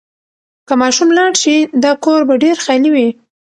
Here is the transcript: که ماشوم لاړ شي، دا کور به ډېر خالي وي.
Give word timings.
که 0.67 0.73
ماشوم 0.81 1.09
لاړ 1.17 1.31
شي، 1.41 1.57
دا 1.83 1.91
کور 2.03 2.21
به 2.27 2.33
ډېر 2.43 2.57
خالي 2.65 2.89
وي. 2.93 3.09